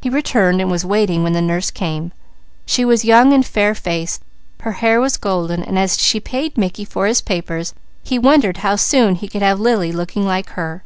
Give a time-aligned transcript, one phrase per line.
[0.00, 2.12] He returned and was waiting when the nurse came.
[2.64, 4.22] She was young and fair faced;
[4.60, 7.74] her hair was golden, and as she paid Mickey for his papers
[8.04, 10.84] he wondered how soon he could have Lily looking like her.